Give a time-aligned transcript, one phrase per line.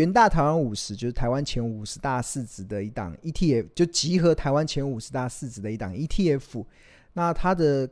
[0.00, 6.64] 元大台湾五十，就是台湾前五十大市值的一档 ETF，就集合台湾前五十大市值的一档 ETF。
[7.12, 7.86] 那它的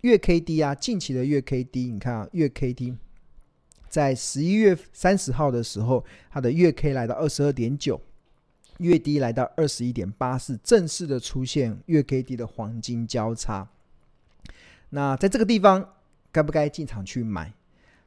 [0.00, 2.96] 月 K D 啊，近期的月 K D，你看啊，月 K D
[3.88, 8.00] 在十一月三十号的时候，它的月 K 来到二十二点九，
[8.78, 13.68] 月低来到二十一点八四，正式的出现月 K D 的黄金交叉。
[14.90, 15.94] 那在这个地方，
[16.32, 17.52] 该不该进场去买？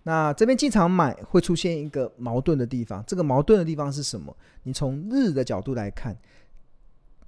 [0.08, 4.34] 那这边进场买会出现一个矛盾的地方，这个矛盾的地方是什么？
[4.64, 6.16] 你从日的角度来看，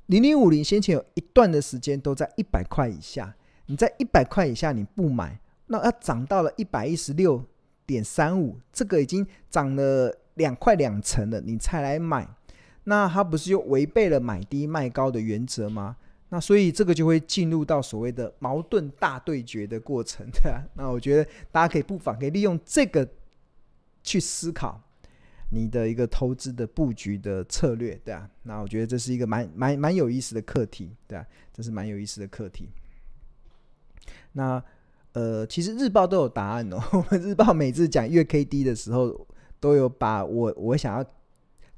[0.05, 7.44] 零零五零先前有一段的时间都在一百块以下，你在一百块以下你不买，那要涨到了一百一十六
[7.86, 12.26] 点三五，这个已经涨了两块两成了，你才来买，
[12.86, 15.98] 那它不是又违背了买低卖高的原则吗？
[16.30, 20.63] 那所以这个就会进入到所谓的矛盾大对决的过程， 对啊。
[20.76, 23.08] 那我觉得大家可以不妨可以利用这个
[24.04, 24.80] 去思考
[25.49, 28.30] 你的一个投资的布局的策略，对啊。
[28.44, 32.70] 那我觉得这是一个蛮蛮蛮有意思的课题，对啊，这是蛮有意思的课题。
[34.34, 34.64] 那
[35.14, 36.80] 呃，其实日报都有答案哦。
[36.93, 39.27] 我们日报每次讲月 K D 的时候，
[39.60, 41.04] 都有把我我想要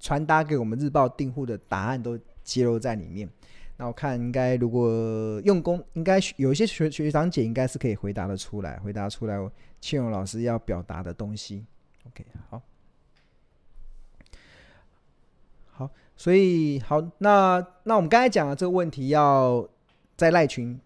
[0.02, 3.30] 传达给我们日报订户的答案都揭露在里面。
[3.82, 9.36] 那我看应该如果用功，应该有一些学学长姐应该是可以回答的出来，回答出来
[9.80, 11.66] 庆荣老师要表达的东西。
[12.06, 12.62] OK，好，
[15.72, 19.68] 好，所以好，那那我们刚才讲的这个问题，要
[20.16, 20.80] 在赖群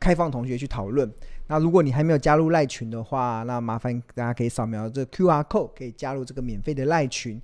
[0.00, 1.08] 开放同学去讨论。
[1.46, 7.40] 那如果你还没有加入赖群的话，那麻烦大家可以扫描这 QR code，可以加入这个免费的赖群。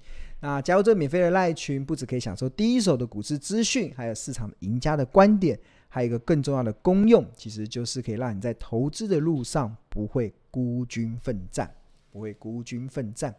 [0.46, 5.58] 那加入这个免费的赖群，不只可以享受第一手的股市资讯，还有市场赢家的观点，
[5.88, 11.68] 还有一个更重要的功用，其实就是可以让你在投资的路上不会孤军奋战，
[12.12, 13.34] 不会孤军奋战。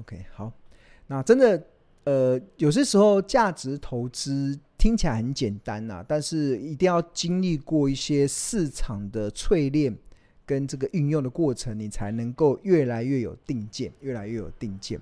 [0.00, 0.50] OK，好，
[1.06, 1.66] 那真的，
[2.04, 9.94] 呃，有些时候价值投资听起来很简单呐、但是一定要经历过一些市场的淬炼。
[10.48, 14.98] 跟这个运用的过程，你才能够越来越有定见，越来越有定见。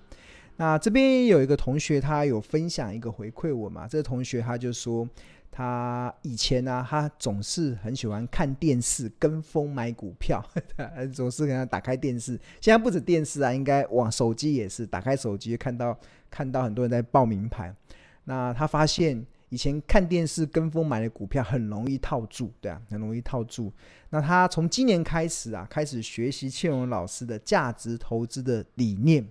[0.57, 3.87] 那这边有一个同学，他有分享一个回馈我嘛？
[3.87, 5.09] 这个同学他就说，
[5.53, 10.45] 他以前呢、他总是很喜欢看电视，跟风买股票，
[11.15, 12.33] 总是给他打开电视。
[12.61, 15.97] 现在不止电视啊，应该往手机也是，打开手机看到
[16.29, 17.73] 看到很多人在报名牌。
[18.25, 19.25] 那他发现。
[19.57, 23.73] 以前看电视跟风买的股票很容易套住，对啊，很容易套住。
[24.11, 29.27] 那他从今年开始啊，开始学习庆荣老师的价值投资的理念，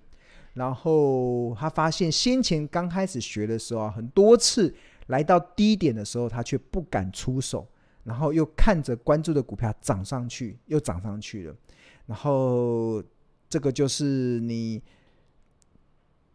[0.56, 4.74] 然后他发现先前刚开始学的时候啊，很多次
[5.06, 7.68] 来到低点的时候，他却不敢出手，
[8.04, 11.56] 然后又看着关注的股票涨上去，又涨上去了，
[12.08, 13.04] 然后
[13.48, 14.82] 这个就是你。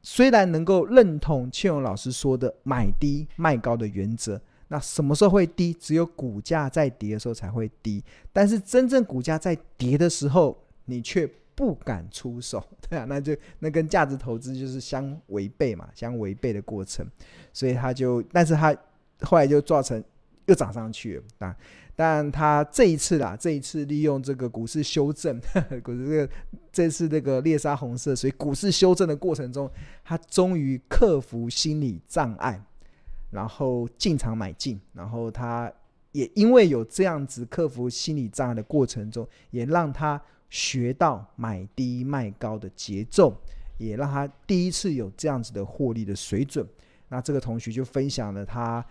[0.02, 5.74] 虽然能够认同庆荣老师说的买低卖高的原则，那什么时候会低？
[5.74, 8.02] 只有股价在跌的时候才会低。
[8.32, 10.56] 但是真正股价在跌的时候，
[10.86, 17.06] 你却不敢出手， 对啊，那就那跟价值投资就是相违背嘛，相违背的过程。
[17.52, 18.74] 所以他就，但是他
[19.22, 20.02] 后来就造成
[20.46, 21.56] 又涨上去了啊。
[21.96, 25.38] 但他这一次啦，这一次利用这个股市修正，
[25.84, 26.30] 股市这个
[26.72, 29.70] 这次这个猎杀红色，所以股市修正的过程中，
[30.02, 32.58] 他终于克服心理障碍，
[33.30, 35.70] 然后进场买进，然后他
[36.12, 40.18] 也因为有这样子克服心理障碍的过程中，也让他
[40.48, 43.36] 学到买低卖高的节奏，
[43.76, 46.66] 也让他第一次有这样子的获利的水准。
[47.10, 48.82] 那这个同学就分享了他。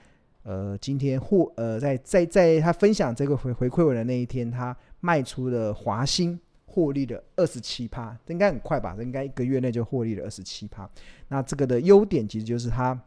[0.43, 8.95] 呃，今天获呃，在在在他分享这个回回馈我的那一天，他卖出了华兴，获利了二十七趴，应该很快吧？
[9.01, 10.89] 应该一个月内就获利了二十七趴。
[11.27, 12.99] 那这个的优点其实就是他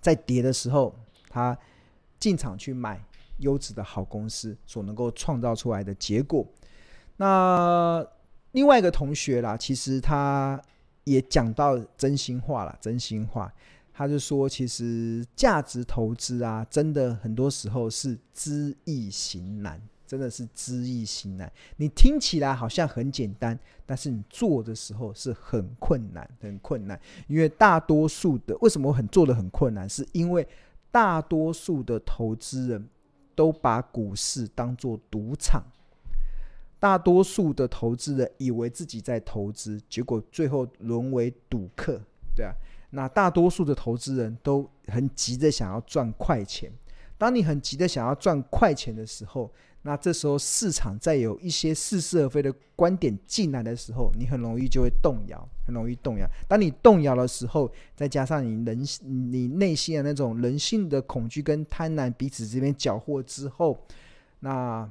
[0.00, 0.94] 在跌的时候，
[1.28, 1.56] 他
[2.18, 3.04] 进场去买
[3.38, 6.46] 优质的好公司所能够创造出来的结果。
[7.16, 8.06] 那
[8.52, 10.60] 另外一个同学啦，其实他
[11.04, 13.52] 也讲到真心话了，真心话。
[13.94, 21.52] 他就说：“其实价值投资啊，真的很多时候是知易行难，真的是知易行难。
[21.76, 26.98] 你听起来好像很简单，但是你做的时候是很困难，很困难。
[27.28, 29.86] 因为大多数的，为什么很做的很困难？
[29.86, 30.48] 是因为
[30.90, 32.88] 大多数的投资人
[33.34, 35.62] 都把股市当作赌场，
[36.80, 42.00] 大多数的投资人以为自己在投资，结果最后沦为赌客，
[42.34, 42.54] 对啊。”
[42.94, 46.70] 那大多数的投资人都很急着想要赚快钱。
[47.18, 49.50] 当你很急的想要赚快钱的时候，
[49.82, 56.26] 那这时候市场再有一些似是而非的观点进来的时候，你很容易就会动摇，很容易动摇。
[56.46, 63.78] 当你动摇的时候，再加上你人你内心的那种人性的恐惧跟贪婪彼此这边搅和之后，
[64.40, 64.90] 那。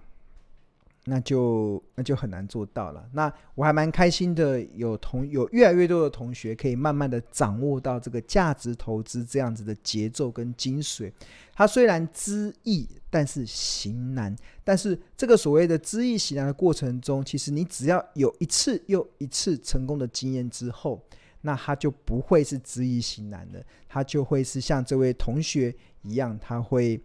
[1.06, 3.10] 那就那就很难做到了。
[3.14, 11.12] 那我还蛮开心的，有同有越来越多的同学可以慢慢的掌握到这个价值投资这样子的节奏跟精髓。
[11.54, 14.36] 它虽然知易，但是行难。
[14.64, 21.04] 但是这个所谓的知易行难的过程中，其实你只要有一次又一次成功的经验之后，
[21.42, 27.02] 那它就不会是知易行难的，它就会是像这位同学一样，他会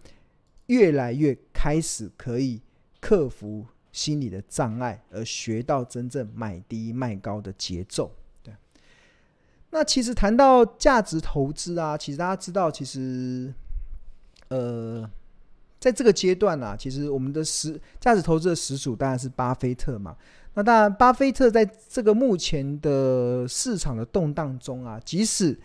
[0.67, 2.61] 越来越开始可以
[3.01, 3.65] 克服。
[3.97, 8.13] 心理的障碍，而学到真正买低卖高的节奏。
[8.43, 8.53] 对，
[9.71, 13.51] 那其实谈到价值投资啊，其实大家知道，其实，
[14.49, 15.11] 呃，
[15.81, 20.15] 在这个阶段啊，其实我们的始价值投资的始祖当然是巴菲特嘛。
[20.53, 25.59] 那当然，巴菲特在这个目前的市场的动荡中啊，即使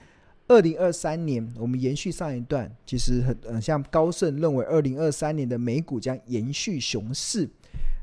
[0.48, 7.50] 二零二三年，我们延续上一段，其实很很像高盛认为，二零二三年的美股将延续熊市。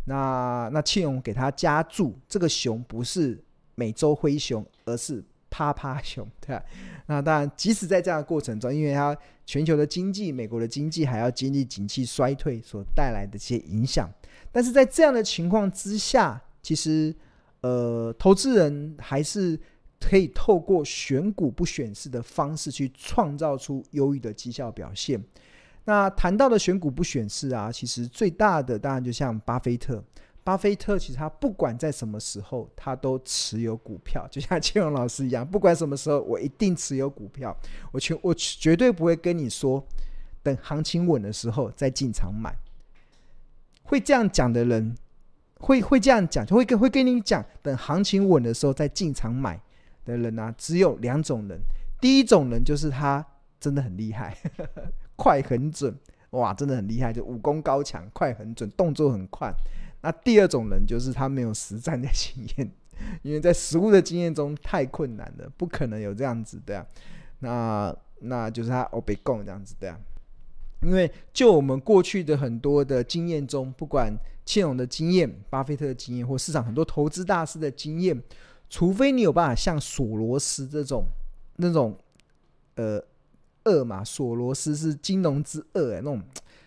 [0.08, 3.38] 那那庆荣给他加注，这个熊不是
[3.75, 6.64] 美洲灰熊，而是趴趴熊，对吧？
[7.06, 14.10] 那当然，即使在这样的过程中，因为它全球的经济，美国的经济还要经历景气衰退所带来的这些影响，
[14.50, 17.14] 但是在这样的情况之下，其实
[17.61, 19.58] 呃，投资人还是
[20.00, 25.22] 可以透过选股不选市的方式去创造出优异的绩效表现。
[25.88, 30.05] 那谈到的选股不选市啊，其实最大的当然就像巴菲特。
[30.44, 37.56] 巴菲特其实他不管在什么时候，他都持有股票， 就像庆荣老师一样，不管什么时候，我一定持有股票。
[37.90, 39.82] 我绝我绝对不会跟你说，
[40.43, 42.55] 等行情稳的时候再进场买。
[43.85, 44.94] 会这样讲的人，
[45.58, 49.58] 会会这样讲，就会跟会跟你讲，等行情稳的时候再进场买
[50.05, 51.58] 的人啊，只有两种人。
[51.99, 53.25] 第一种人就是他
[53.58, 54.37] 真的很厉害。
[55.19, 55.93] 快很准，
[56.31, 59.53] 哇，真的很厉害，就武功高强，快很准，动作很快。
[60.00, 62.70] 那第二种人就是他没有实战的经验，
[63.23, 66.87] 因为在实物的经验中太困难了，不可能有这样子的。
[67.41, 69.99] 那那就是他欧北共这样子的。
[70.82, 78.23] 因为就我们过去的很多的经验中，不管庆荣的经验、巴菲特的经验，或市场很多投资大师的经验，
[78.71, 81.05] 除非你有办法像索罗斯这种
[81.56, 81.99] 那种
[82.76, 83.03] 呃。
[83.69, 86.23] 二嘛，索罗斯是金融之二，哎，那种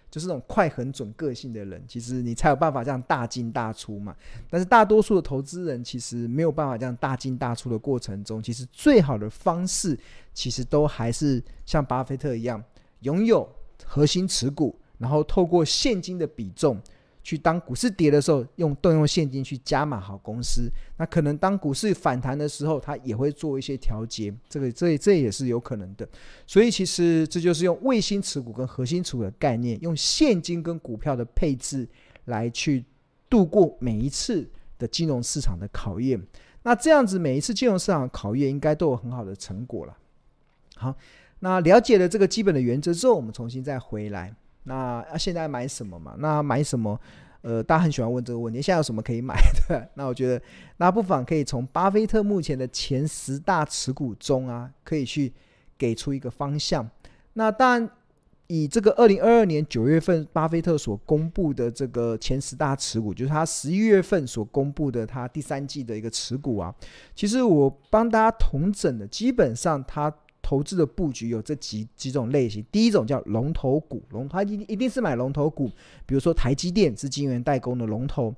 [0.10, 4.16] 就是那种快、很准个性的人，其实你才有办法这样大进大出嘛。
[4.50, 9.98] 但是大多数的投资人其实没有办法这样大进大出的过程中，其实最好的方式，
[10.34, 12.64] 其实都还是像巴菲特一样，
[13.00, 13.48] 拥有
[13.86, 16.82] 核心持股，然后透过现金的比重。
[17.24, 20.72] 去当股市跌的时候，用动用现金去加码好公司。
[20.98, 24.34] 那可能当股市反弹的时候，他也会做一些调节。
[24.50, 26.08] 这个这这也是有可能的。
[26.48, 31.88] 所以其实这就是用卫星持股跟核心持股的概念，用现金跟股票的配置
[32.26, 32.84] 来去
[33.30, 36.22] 度过每一次的金融市场的考验。
[36.64, 39.98] 那这样子每一次金融市场考验应该都有很好的成果了。
[40.76, 40.96] 好，
[41.40, 44.36] 那了解了这个基本的原则之后，我们重新再回来。
[44.64, 46.16] 那，现在买什么嘛？
[46.20, 47.00] 那买什么？
[47.42, 48.62] 呃，大家很喜欢问这个问题。
[48.62, 49.34] 现在有什么可以买
[49.68, 49.90] 的？
[49.96, 50.40] 那我觉得，
[50.78, 55.34] 那不妨可以从巴菲特目前的前十大持股中啊，可以去
[55.76, 56.88] 给出一个方向。
[57.34, 57.90] 那当然，
[58.46, 66.72] 以这个二零二二年九月份巴菲特所公布的这个前十大持股，就是他十一月份所公布的他第三季的一个持股啊。
[67.16, 70.14] 其实我帮大家统整的，基本上他。
[70.52, 75.72] 投资的布局有这几几种类型，第一种叫龙头股，龙它一一定是买龙头股，
[76.06, 78.36] 比如说台积电是晶圆代工的龙头，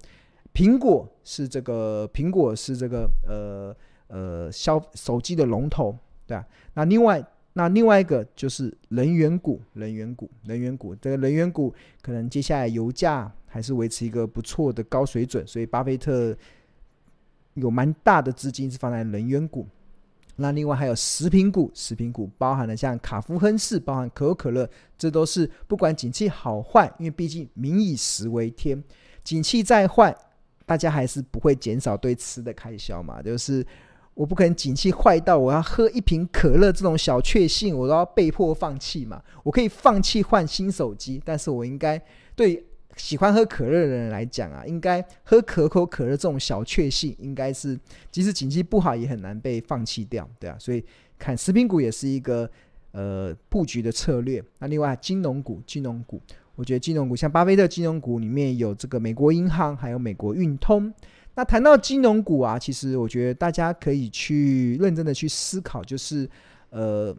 [0.54, 3.76] 苹果是这个苹果是这个呃
[4.10, 6.46] 呃消手机的龙头，对吧？
[6.76, 16.38] 那另外那另外一个就是能源股，能源股，能源股，这个能源股可能接下来油价还是维持一个不错的高水准，所以巴菲特
[17.56, 19.68] 有蛮大的资金是放在能源股。
[20.36, 28.84] 那另外还有食品股，食品股包含了像卡夫亨氏，包含可口可乐，这都是不管景气好坏，因为毕竟民以食为天，
[29.24, 30.16] 景气再坏，
[30.66, 33.22] 大家还是不会减少对吃的开销嘛。
[33.22, 33.66] 就是
[34.14, 39.22] 我不可能景气坏到我要喝一瓶可乐这种小确幸，我都要被迫放弃嘛。
[39.44, 42.02] 我可以放弃换新手机，但是我应该
[42.36, 42.66] 对。
[42.96, 47.78] 喜欢喝可乐的人来讲啊，应该喝可口可乐这种小确幸，应该是
[48.12, 50.56] 即使景气不好也很难被放弃掉，对啊。
[50.60, 50.84] 所以
[51.18, 52.50] 看食品股也是一个
[52.92, 54.44] 呃布局的策略。
[54.60, 56.22] 那另外金融股，金融股，
[56.56, 60.94] 我觉得金融股像巴菲特金融股里面有这个美国银行，还有美国运通。
[61.36, 66.30] 那谈到金融股啊，其实我觉得大家可以去认真的去思考，就是
[66.70, 67.16] 呃，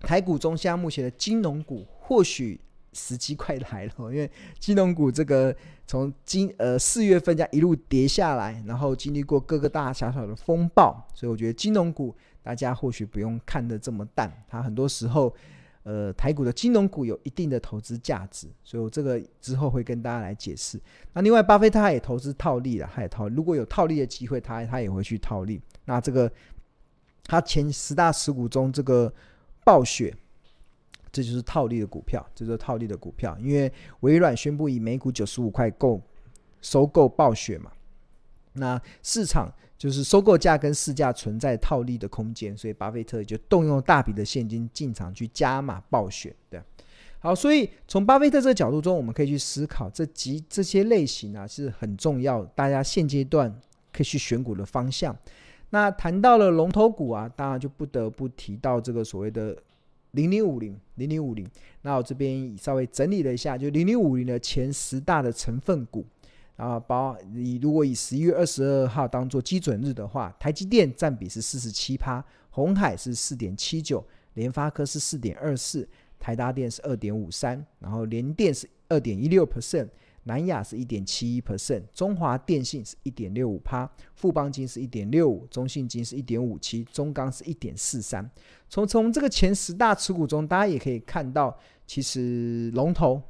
[0.00, 2.58] 台股中现在目前的金融股或许
[2.92, 5.54] 时机快来了， 因为金融股这个
[5.86, 15.34] 从今呃四月份这样一路跌下来，然后经历过各个大大小小的风暴，所以我觉得金融股大家或许不用看得这么淡，它很多时候。
[15.82, 20.78] 呃，台股的金融股有一定的投资价值，所以我这个之后会跟大家来解释。
[21.14, 25.58] 那另外，巴菲特他也投资套利了，他也套，如果有套利的机会，他他也会去套利。
[25.86, 26.30] 那这个
[27.24, 29.10] 他前十大持股中，这个
[29.64, 30.14] 暴雪，
[31.12, 33.36] 这就是套利的股票，这就是套利的股票。
[33.40, 36.00] 因为微软宣布以每股九十五块购
[36.60, 37.70] 收购暴雪嘛，
[38.54, 39.52] 那市场。
[39.80, 46.36] 就是收购价跟市价存在套利的空间，所以巴菲特就动用大笔的现金进场去加码暴雪。
[46.50, 46.60] 对，
[47.18, 53.50] 好，所以从巴菲特这个角度中，我们可以去思考这几这些类型啊是很重要，大家现阶段
[53.90, 55.16] 可以去选股的方向。
[55.70, 59.56] 那谈到了龙头股啊，当然就不得不提到这个所谓的
[60.12, 61.46] 零零五零零零五零。
[61.82, 66.04] 那我这边稍微整理了一下，就零零五零的前十大的成分股。
[66.56, 75.88] 啊，包你如果以十一月二十二号当做基准日的话，台积电占比是四十七趴，鸿海是四点七九，联发科是四点二四，
[76.18, 79.88] 台达电是二点五三，然后联电是二点一六 percent，
[80.24, 88.28] 南亚是一点七一 percent，中华电信是一点六五趴，富邦金是一点六五，中信金是一点五七，中钢是一点四三。
[88.68, 93.20] 从从这个前十大持股中，大家也可以看到，其实龙头，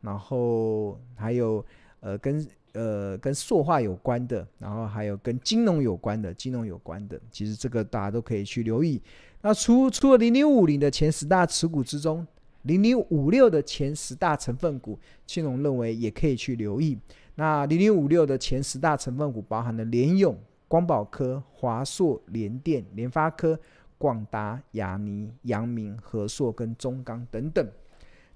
[0.00, 1.64] 然后还有
[2.00, 2.46] 呃跟。
[2.76, 9.00] 呃，跟塑化有关的，然后还有跟金融有关的，金融有关的，其实这个大家都可以去留意。
[9.42, 12.26] 那除除了零零五零的前十大持股之中，
[12.64, 16.98] 零零五六的前十大成分股，青龙认为也可以去留意。
[17.36, 23.58] 那零零五六的前十大成分股包含了联咏、光宝科、华硕、联电、联发科、
[23.96, 27.66] 广达、亚泥、阳明、和硕跟中钢等等。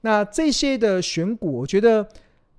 [0.00, 2.08] 那这些的选股，我觉得。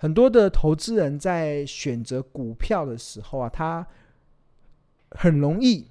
[0.02, 3.86] 很多的投资人在选择股票的时候啊，他
[5.12, 5.88] 很容易，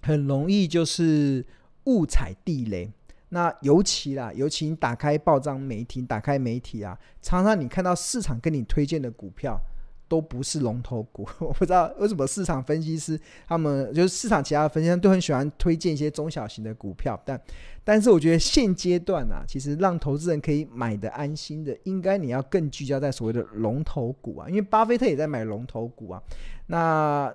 [0.00, 1.44] 很容易就是
[1.86, 2.88] 误踩地雷。
[3.36, 9.60] 那尤其啦，尤其你打开报章媒体，打开媒体啊，常常你看到市场跟你推荐的股票。
[10.08, 17.40] 都不是龙头股， 我不知道为什么市场分析师他们就是市场其他的分析都很喜欢推荐一些中小型的股票，但
[17.82, 26.22] 但是我觉得现阶段啊，其实让投资人可以买得安心的，应该你要更聚焦在所谓的龙头股啊，因为巴菲特也在买龙头股啊，
[26.68, 27.34] 那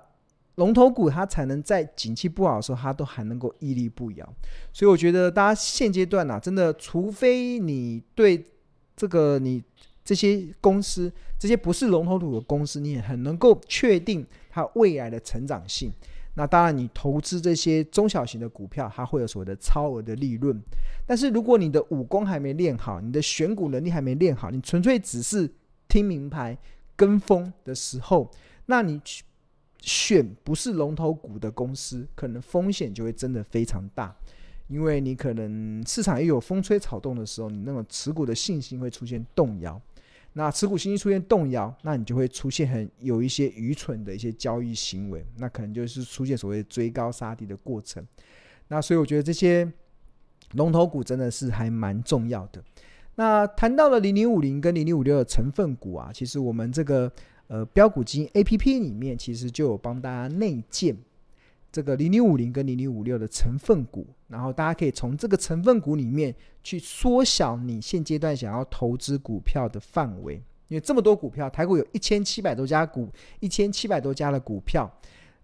[0.56, 4.34] 龙头股它才能在景气不好的时候，它都还能够屹立不摇，
[4.72, 8.46] 所以我觉得大家现阶段啊，真的除非你对
[8.96, 9.62] 这个你。
[10.04, 15.92] 这些公司，这些不是龙头股的公司，你也很能够确定它未来的成长性。
[16.34, 20.60] 那当然，你投资这些中小型的股票，它会有所谓的超额的利润。
[21.06, 25.48] 但是，如果你的武功还没练好，你的选股能力还没练好，你纯粹只是
[25.86, 26.58] 听名牌、
[26.96, 28.28] 跟风的时候，
[28.66, 29.22] 那你去
[29.82, 34.16] 选不是龙头股的公司，可能风险就会真的非常大。
[34.68, 39.78] 因为你可能市场一有风吹草动的时候，你那种持股的信心会出现动摇。
[40.34, 48.02] 那持股信心出现动摇，那你就会出现很有一些愚蠢的一些交易行为，那可能就是出现所谓追高杀低的过程。
[48.68, 49.70] 那所以我觉得这些
[50.52, 52.64] 龙头股真的是还蛮重要的。
[53.16, 57.12] 那谈到了零零五零跟零零五六的成分股啊，其实我们这个
[57.52, 60.96] 呃标股基金 APP 里面其实就有帮大家内建。
[61.70, 70.34] 这个零零五零跟零零五六的成分股，然后大家可以从这个成分股里面去缩小你现阶段想要投资股票的范围，
[70.68, 73.08] 因为这么多股票，台股有一千七百多家股，
[73.40, 74.90] 一千七百多家的股票，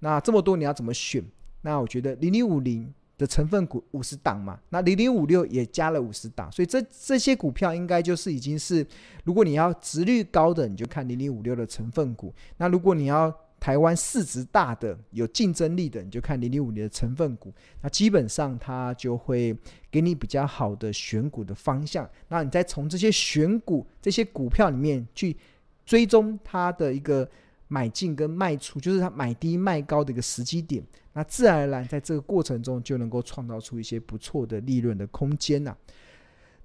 [0.00, 1.22] 那这么多你要怎么选？
[1.62, 8.86] 那我觉得零零五零的成分股五十档嘛，那零零五六也加了五十档，所以这这些股票应该就是已经是，
[9.24, 19.52] 如果你要值率高的，你就看零零五六的成分股，那如果你要台湾市值大的、有竞争力的，你就看零零五零的成分股，那基本上它就会
[19.90, 22.08] 给你比较好的选股的方向。
[22.28, 25.36] 那你再从这些选股、这些股票里面去
[25.84, 27.28] 追踪它的一个
[27.68, 30.84] 买进跟卖出，就是它买低卖高的一个时机点。
[31.12, 35.76] 那自然而然在这个过程中就能够创造出一些不错的利润的空间呐。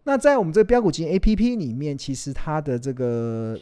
[0.03, 3.59] 那在我们这个飙股金 APP 里面，其实它的这个。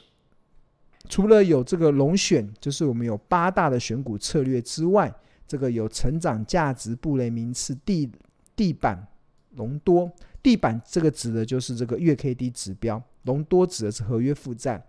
[1.09, 5.11] 除了有这个龙选，就是我们有八大的选股策略之外，
[5.47, 8.07] 这个有成长价值、布雷名次、地
[8.55, 9.07] 地板、
[9.55, 10.09] 龙多
[10.43, 14.81] 地板这个指的就是这个月 K D 指标，龙多指的是合约负债。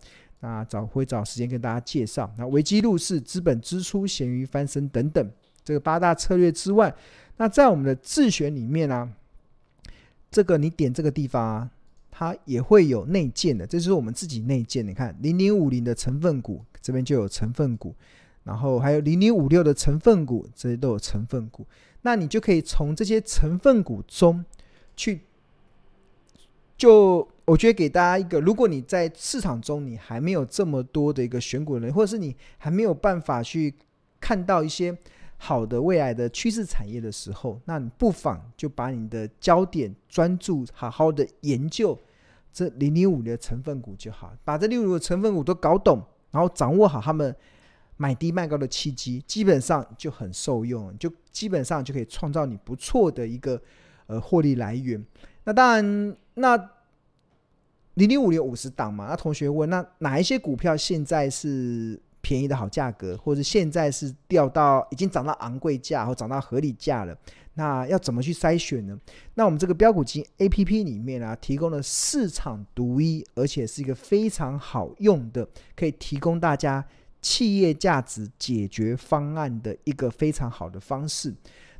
[0.43, 2.29] 那找会找时间跟大家介绍。
[2.37, 5.31] 那危机入市、资本支出、咸鱼翻身等等，
[5.63, 6.93] 这个八大策略之外，
[7.37, 9.09] 那在我们的自选里面呢、啊，
[10.29, 11.71] 这个你点这个地方啊，
[12.11, 14.85] 它也会有内建的，这是我们自己内建。
[14.85, 17.95] 你看零零五零的成分股这边就有成分股，
[18.43, 21.65] 然后还有零零五六的成分股，这些都有成分股。
[22.01, 24.43] 那你就可以从这些成分股中
[24.97, 25.21] 去。
[26.75, 33.73] 就我觉得给大家一个，如果你在市场中你还没有这么多的一个选股人，或者是你还没有办法去
[34.19, 34.97] 看到一些
[35.35, 41.99] 好的未来的趋势产业的时候，那你不妨就把你的焦点专注，好好的研究
[42.53, 47.35] 这零零五的成分股就好，把这零零五的成分股都搞懂，然后掌握好他们
[47.97, 53.61] 买低卖高的契机，基本上就很受用，就基本上就可以创造你不错的一个
[54.07, 55.05] 呃获利来源。
[55.43, 56.69] 那当然，那
[57.95, 59.07] 零零五零有五十档嘛？
[59.07, 67.15] 那同学问，那哪一些股票现在是便宜的好价格，或者现在是掉到已经涨到昂贵价或涨到合理价了？
[67.53, 68.99] 那要怎么去筛选呢？
[69.35, 76.83] 那我们这个标股金 A P P 里面啊，提供了市场独一，而且是一个非常好用的，可以提供大家
[77.21, 81.31] 企业价值解决方案的一个非常好的方式。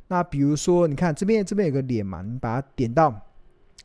[0.06, 3.20] 那比如说，你看这边这边有个脸嘛，你把它点到。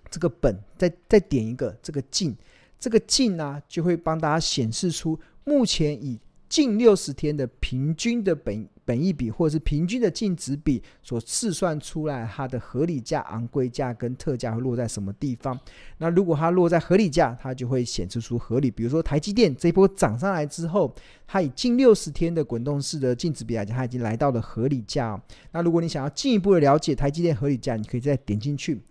[0.10, 2.36] 这个本再再点一个这个净，
[2.80, 15.56] 这个净呢、就会帮大家显示出目前以近六十天的平均的本本益比或者是平均的净值比所试算出来它的合理价、昂贵价跟特价会落在什么地方？
[16.00, 18.72] 那如果它落在合理价，它就会显示出合理。
[18.72, 20.92] 比如说台积电这一波涨上来之后，
[21.28, 28.82] 它以近六十天的滚动式的净值比来讲，它已经来到了合理价、那如果你想要进一步的了解台积电合理价，你可以再点进去。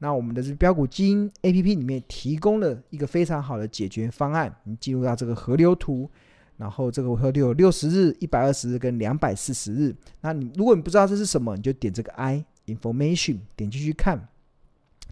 [0.00, 4.54] 那我们的这标股金 A P P 里面提供了一个非常好的解决方案。
[4.62, 6.08] 你进入到这个河流图，
[6.56, 9.92] 然后这个河流有六十日、一百二十日跟两百四十日。
[10.20, 14.28] 那你如果你不知道这是什么，你就点这个 I Information，点进去看，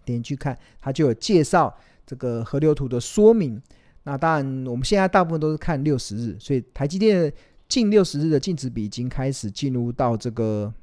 [0.05, 3.61] 点进去看，它就有介绍这个河流图的说明。
[4.03, 7.33] 那当然，我们现在大部分都是看六十日，所以台积电
[7.67, 10.73] 近六十日的净值比已经开始进入到这个。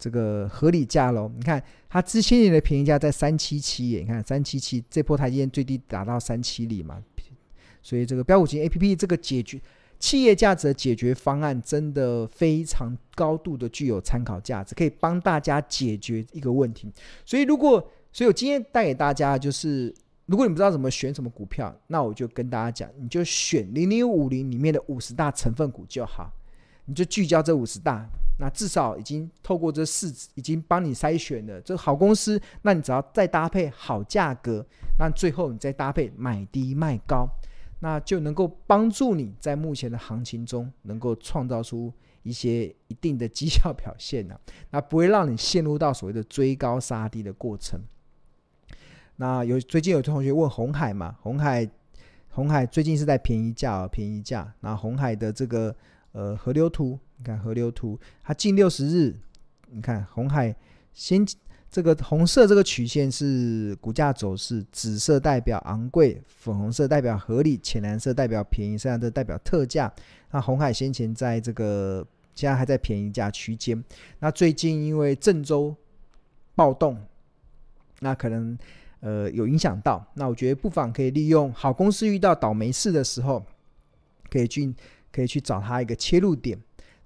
[0.00, 7.00] 这个合理价喽，你看它之前年的便宜价在三七七耶，你看三七七这波台阶最低达到三七零嘛，
[7.82, 9.60] 所以这个标股金 A P P 这个解决
[9.98, 16.90] 企业价值的解决方案真的非常高度的具有参考价值，可以帮大家解决一个问题。
[17.26, 17.78] 所以如果，
[18.10, 26.32] 所以我今天带给大家就是，如果你不知道怎么选什么股票，那我就跟大家讲，你就选零零五零里面的五十大成分股就好，
[26.86, 28.08] 你就聚焦这五十大。
[28.40, 32.40] 那至少已经透过这四，已经帮你筛选了这好公司。
[32.62, 34.64] 那你只要再搭配好价格，
[34.98, 37.28] 那最后你再搭配买低卖高，
[37.80, 44.40] 那就能够帮助你在目前的行情中能够创造出一些一定的绩效表现呢、啊。
[44.72, 47.78] 那不会让你陷入到所谓的追高杀低的过程。
[49.16, 51.16] 那有最近有同学问红海嘛？
[51.20, 51.68] 红海，
[52.30, 54.50] 红海最近是在便宜价、哦，便宜价。
[54.60, 55.76] 那红海的这个。
[56.12, 59.14] 呃，河流图，你看河流图，它近六十日，
[59.68, 60.56] 你看红海
[60.94, 61.22] 先
[61.70, 69.92] 这个红色这个曲线是股价走势，紫色代表昂贵，粉红色代表合理，浅蓝色代表便宜，剩下的代表特价。
[70.30, 73.84] 那红海先前在这个现在还在便宜价区间，
[74.20, 75.76] 那最近因为郑州
[76.54, 76.98] 暴动，
[77.98, 78.58] 那可能
[79.00, 83.44] 呃有影响到，那我觉得不妨可以利用好公司遇到倒霉事的时候，
[84.30, 84.74] 可以去。
[85.12, 86.56] 可以去找它一个切入点。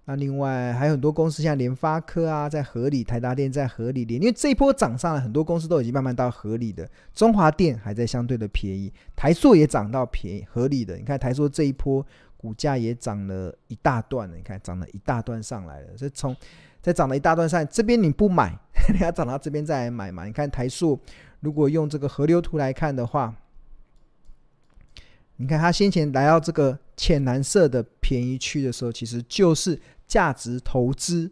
[0.07, 6.87] 那另外还有很多公司，像联发科啊，在合理；台达电在合理点，因为这一波涨上来，很多公司都已经慢慢到合理的。
[7.14, 10.97] 中华电还在相对的便宜，台塑也涨到便宜合理的。
[10.97, 15.88] 你看台塑这一波股价也涨了一大段了，你看涨了一大段上来了。
[15.97, 16.37] 这从
[16.83, 18.55] 再涨了一大段上来，这边你不买，
[18.93, 20.27] 你要涨到这边再来买嘛？
[20.27, 21.01] 你看台塑，
[21.40, 23.35] 如果用这个河流图来看的话。
[25.37, 31.31] 你看，它先前来到这个浅蓝色的便宜区的时候，其实就是价值投资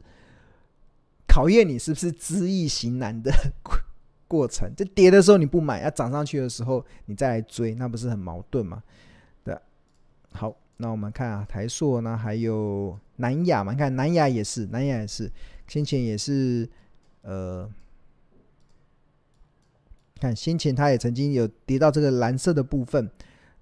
[1.27, 3.33] 考验你是不是知易行难的
[4.29, 4.73] 过程。
[4.77, 8.83] 这跌的时候你不买，要涨上去的时候你再来追，那不是很矛盾吗？
[9.45, 9.57] 对。
[10.33, 13.73] 好，那我们看啊，台硕呢，还有南亚嘛？
[13.73, 15.31] 你看南亚也是，南亚也是，
[15.67, 16.69] 先前也是，
[17.23, 17.71] 呃，
[20.21, 23.11] 看先前它也曾经有跌到这个蓝色的部分。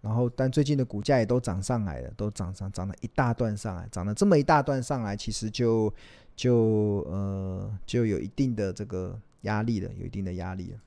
[0.00, 5.92] 然后，但最近的股价也都涨上来了，都涨上涨了一大段上来，涨了这么一大段上来，其实就
[6.34, 10.78] 就呃就有一定的这个压力了，有一定的压力了。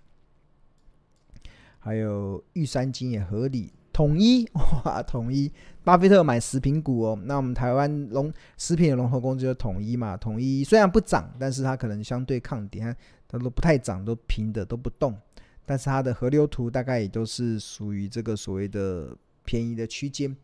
[1.80, 3.72] 还有玉山金也合理。
[3.92, 4.50] 统一
[4.84, 5.52] 哇，统一，
[5.84, 7.20] 巴菲特买食品股哦。
[7.26, 10.18] 那我们台湾龙食品的龙头公司就统一嘛。
[10.18, 12.96] 统一虽然不涨，但是它可能相对抗跌，
[13.28, 15.16] 它都不太涨，都平的都不动。
[15.66, 20.36] 但是它的河流图大概也都是属于这个所谓的便宜的区间。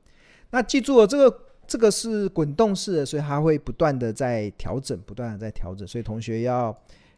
[0.51, 5.87] 那记住了，这个这个是滚动式的，所以它会不断的在调整，不断的在调整。
[5.87, 6.75] 所以同学要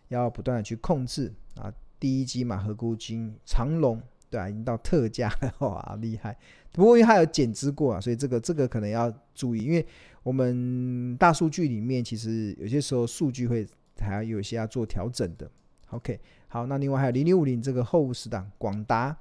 [0.10, 1.72] 要不断的去控制啊。
[2.00, 4.02] 第一支嘛，合库金、长龙。
[4.32, 6.34] 对啊，已经到特价了， 哇，厉害！
[6.72, 9.86] 不过因为它有减资过啊，所以这个这个可能要注意，因为
[10.24, 13.68] 我们大数据里面其实有些时候数据会
[14.00, 15.52] 还有一些要做调整的。
[15.92, 19.16] OK，好，那另外还有零零五零这个后五十档，广达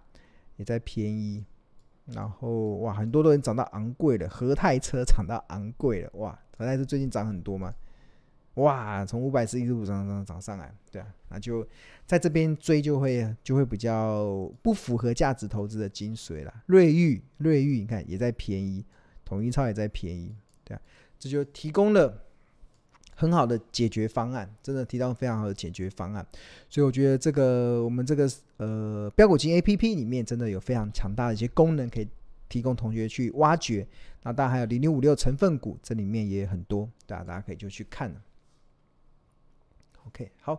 [0.57, 1.45] 也在便宜，
[2.07, 7.75] 然后哇，很多都已经涨到昂贵了，和泰车涨到昂贵了，哇，和泰车最近涨很多嘛。
[8.55, 11.67] 哇，从五百四一路涨涨涨上来，对啊，那就
[12.05, 16.53] 在这边追就会就会比较不符合价值投资的精髓了。
[16.67, 18.85] 瑞昱瑞昱，你看也在便宜，
[19.25, 20.83] 统一超也在便宜，对啊，
[21.19, 22.23] 这就提供了
[23.21, 26.27] 很好的解决方案，真的提到非常好的解决方案。
[26.71, 32.09] 所以我觉得这个我们这个呃标股金 APP 里面真的有非常强大的一些功能可以
[32.49, 33.87] 提供同学去挖掘。
[34.23, 38.11] 那当然还有零零五六成分股，这里面也很多，对啊，大家可以就去看。
[40.07, 40.59] OK，好，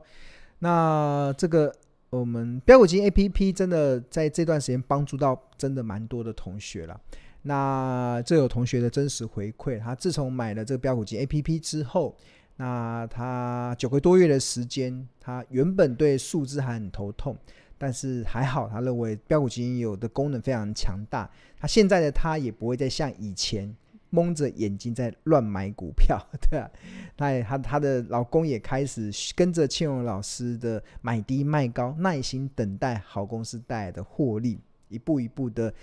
[0.59, 1.75] 那这个
[2.11, 7.01] 我们标股金 APP 真的在这段时间帮助到真的蛮多的同学了。
[7.43, 12.15] 那这有同学的真实回馈，他自从买了这个标股金 APP 之后，
[12.61, 17.35] 那他九个多月的时间，他原本对数字还很头痛，
[17.75, 21.27] 但是还好，他认为标股基金有的功能非常强大，
[21.59, 23.75] 他现在的他也不会再像以前。
[24.13, 26.19] 蒙着眼睛在乱买股票，
[26.51, 26.69] 对啊，
[27.15, 35.73] 他也他他的老公也开始跟着庆荣老师的买低卖高，耐心等待好公司带来的获利，一步一步的，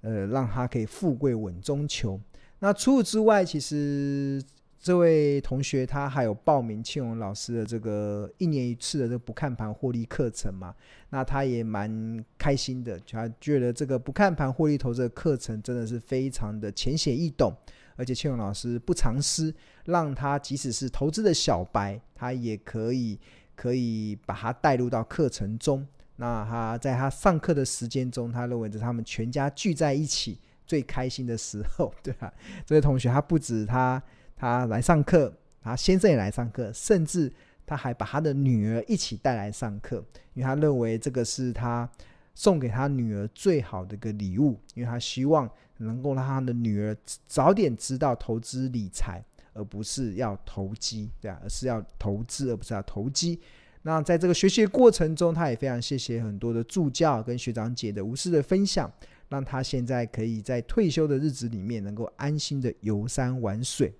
[0.00, 2.20] 呃，让他可以富贵稳中求。
[2.58, 4.42] 那除此之外，其实。
[4.80, 10.74] 这位同学他还有报名庆荣老师的这个一年一次的这个不看盘获利课程嘛？
[11.10, 17.52] 那他也蛮开心的，他觉得这个不看盘获利投资的课程真的是非常的浅显易懂，
[17.96, 19.52] 而且庆荣老师不藏私，
[19.86, 23.18] 让他即使是投资的小白，他也可以
[23.56, 25.84] 可以把他带入到课程中。
[26.16, 32.32] 那他在他上课的时间中，他认为是他们全家聚在一起最开心的时候， 对吧？
[32.64, 34.00] 这位同学他不止他。
[34.38, 37.30] 他来上课，他先生也来上课，甚至
[37.66, 39.96] 他还把他的女儿一起带来上课，
[40.32, 41.90] 因为他认为这个是他
[42.34, 46.96] 送给他女儿最好的一个礼物，因为他希望能够让他的女儿
[47.26, 49.20] 早点知道投资理财，
[49.54, 53.40] 而不是要投机，对啊，而是要投资，而不是要投机。
[53.82, 58.90] 那在这个学习的过程中，他也非常谢谢很多的助教跟学长姐的无私的分享，
[59.28, 63.92] 让他现在可以在退休的日子里面能够安心的游山玩水。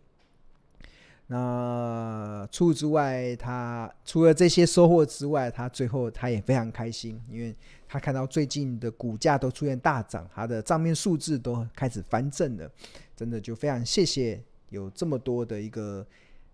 [1.30, 7.54] 那除此之外，他除了这些收获之外，他最后他也非常开心，因为
[7.86, 12.70] 他看到最近的股价都出现大涨，他的账面数字都开始翻正了，
[13.14, 16.06] 真的就非常谢谢有这么多的一个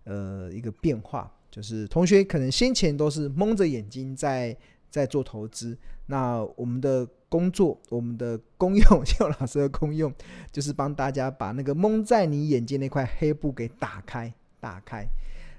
[0.03, 1.33] 呃一个变化。
[1.53, 4.57] 就是同学可能先前都是蒙着眼睛在
[4.91, 10.13] 在做投资，那我们的工作，我们的功用， 谢老师的功用，
[10.51, 14.35] 就是帮大家把那个蒙在你眼睛那块黑布给打开。
[14.65, 15.07] 打开，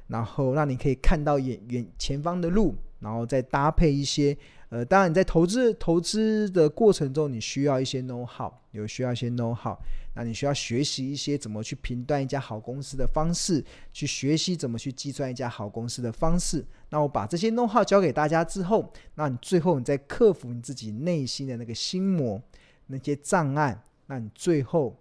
[0.07, 4.35] 然后让你可以看到远远前方的路，然后再搭配一些，
[4.69, 9.77] 呃，当然你在投资投资的过程中，你需要一些 know how，有需要一些 know how，
[10.15, 13.63] 那你需要学习一些怎么去评断一家好公司的方式，
[13.93, 16.65] 去学习怎么去计算一家好公司的方式。
[16.89, 22.41] 那我把这些 know how 教给大家之后，那你最后你再克服你自己内心的那个心魔，
[22.87, 24.97] 那些障碍，那你最后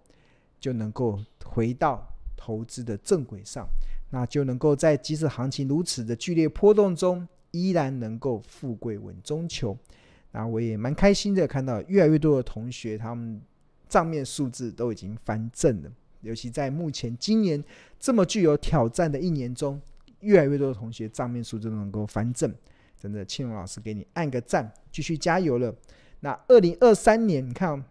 [0.59, 3.67] 就能够回到投资的正轨上。
[4.15, 9.77] 那就能够在即使行情如此的剧烈波动中，依然能够富贵稳中求。
[10.31, 13.41] 那我也蛮开心的，看到越来越多的同学，他们
[13.89, 15.91] 账面数字都已经翻正了。
[16.21, 17.61] 尤其在目前今年
[17.99, 19.81] 这么具有挑战的一年中，
[20.21, 22.55] 越来越多的同学账面数字都能够翻正，
[22.97, 25.75] 真的，庆荣老师给你按个赞，继续加油了。
[26.21, 27.83] 那二零二三年，你看，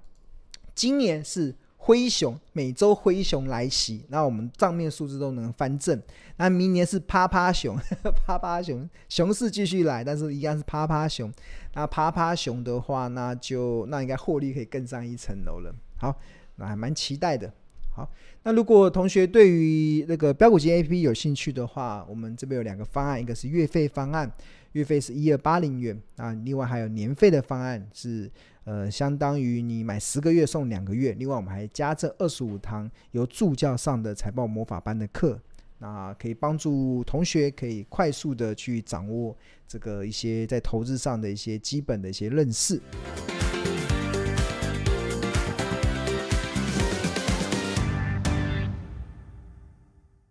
[0.74, 1.54] 今年是。
[1.86, 6.00] 灰熊，每周灰熊来袭，那我们账面数字都能翻正。
[6.38, 7.76] 那明年是趴趴熊，
[8.24, 11.30] 趴趴熊，熊市继续来，但是一样是趴趴熊。
[11.74, 15.74] 那趴趴熊的话，那就那应该获利可以更上一层楼了。
[15.98, 16.18] 好，
[16.56, 17.52] 那还蛮期待的。
[17.94, 18.10] 好，
[18.44, 24.32] 那如果同学对于那个标股金 APP 有兴趣的话，我们这边有两个方案，一个是月费方案，
[24.72, 28.30] 月费是一二八零元啊，另外还有年费的方案是
[28.64, 35.40] 呃相当于你买十个月送两个月，另外我们还加这二十五堂由助教上的财报魔法班的课。
[35.78, 42.80] 那可以帮助同学可以快速的去掌握这个一些在投资上的一些基本的一些认识。